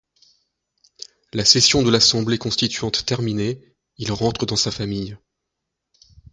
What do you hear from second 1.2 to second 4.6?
La session de l'Assemblée constituante terminée, il rentre dans